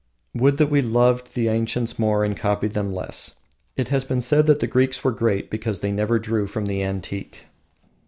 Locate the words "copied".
2.35-2.73